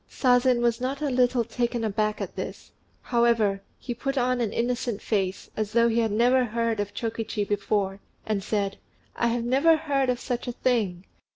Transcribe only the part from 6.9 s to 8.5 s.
Chokichi before, and